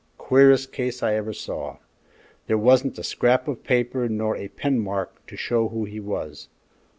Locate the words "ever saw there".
1.13-2.57